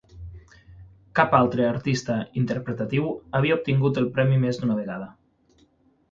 Cap 1.17 1.33
altre 1.39 1.67
artista 1.71 2.15
interpretatiu 2.43 3.11
havia 3.39 3.57
obtingut 3.59 3.99
el 4.03 4.07
premi 4.17 4.39
més 4.47 4.59
d'una 4.63 4.79
vegada. 4.79 5.11